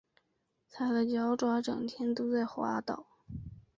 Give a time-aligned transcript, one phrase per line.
[0.71, 3.05] 他的脚爪整天都在滑倒